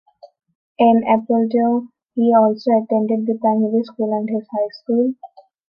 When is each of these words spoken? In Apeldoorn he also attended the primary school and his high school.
In 0.79 1.03
Apeldoorn 1.07 1.89
he 2.15 2.33
also 2.35 2.71
attended 2.71 3.27
the 3.27 3.37
primary 3.39 3.83
school 3.83 4.11
and 4.17 4.27
his 4.31 4.47
high 4.51 4.67
school. 4.71 5.13